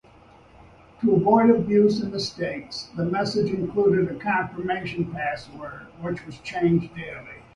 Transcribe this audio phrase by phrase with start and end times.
[1.01, 7.43] To avoid abuse and mistakes, the message included a confirmation password which changed daily.